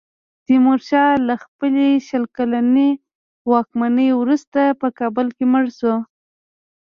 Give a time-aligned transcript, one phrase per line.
[0.45, 2.89] تیمورشاه له خپلې شل کلنې
[3.51, 5.95] واکمنۍ وروسته په کابل کې مړ شو.